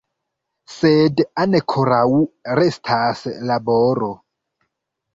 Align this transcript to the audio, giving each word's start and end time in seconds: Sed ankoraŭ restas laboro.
Sed 0.75 1.21
ankoraŭ 1.43 2.03
restas 2.63 3.25
laboro. 3.53 4.13